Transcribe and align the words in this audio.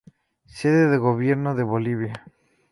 Sede 0.47 0.87
de 0.89 0.97
gobierno 0.97 1.53
de 1.53 1.61
Bolivia. 1.61 2.25